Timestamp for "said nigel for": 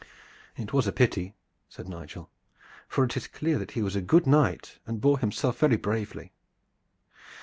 1.69-3.03